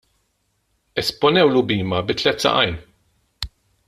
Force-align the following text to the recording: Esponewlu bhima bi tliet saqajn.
Esponewlu 1.01 1.61
bhima 1.67 1.99
bi 2.07 2.13
tliet 2.21 2.39
saqajn. 2.47 2.75